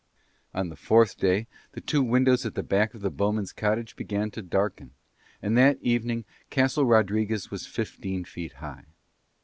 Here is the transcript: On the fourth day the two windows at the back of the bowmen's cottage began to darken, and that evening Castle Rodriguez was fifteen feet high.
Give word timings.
On 0.55 0.69
the 0.69 0.75
fourth 0.75 1.19
day 1.19 1.45
the 1.73 1.79
two 1.79 2.01
windows 2.01 2.43
at 2.43 2.55
the 2.55 2.63
back 2.63 2.95
of 2.95 3.01
the 3.01 3.11
bowmen's 3.11 3.51
cottage 3.53 3.95
began 3.95 4.31
to 4.31 4.41
darken, 4.41 4.95
and 5.43 5.55
that 5.59 5.77
evening 5.79 6.25
Castle 6.49 6.85
Rodriguez 6.87 7.51
was 7.51 7.67
fifteen 7.67 8.23
feet 8.25 8.53
high. 8.53 8.85